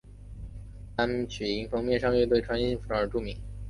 [0.95, 3.37] 单曲因封面上乐队穿着异性服装而著名。